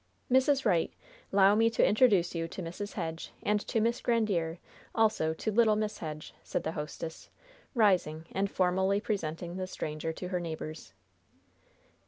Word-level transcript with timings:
"Mrs. 0.31 0.65
Wright, 0.65 0.91
'low 1.31 1.55
me 1.55 1.69
to 1.69 1.87
introduce 1.87 2.33
you 2.33 2.47
to 2.47 2.63
Mrs. 2.63 2.93
Hedge, 2.93 3.31
and 3.43 3.59
to 3.67 3.79
Miss 3.79 4.01
Grandiere, 4.01 4.57
also 4.95 5.31
to 5.35 5.51
little 5.51 5.75
Miss 5.75 5.99
Hedge," 5.99 6.33
said 6.41 6.63
the 6.63 6.71
hostess, 6.71 7.29
rising 7.75 8.25
and 8.31 8.49
formally 8.49 8.99
presenting 8.99 9.57
the 9.57 9.67
stranger 9.67 10.11
to 10.11 10.29
her 10.29 10.39
neighbors. 10.39 10.95